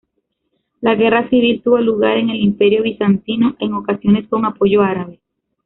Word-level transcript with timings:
La 0.79 0.95
guerra 0.95 1.29
civil 1.29 1.61
tuvo 1.63 1.77
lugar 1.77 2.17
en 2.17 2.31
el 2.31 2.37
Imperio 2.37 2.81
bizantino, 2.81 3.55
en 3.59 3.75
ocasiones 3.75 4.27
con 4.29 4.45
apoyo 4.45 4.81
árabe. 4.81 5.19